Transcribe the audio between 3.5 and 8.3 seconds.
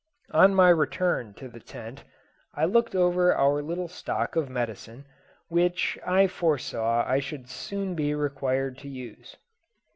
little stock of medicine, which I foresaw I should soon be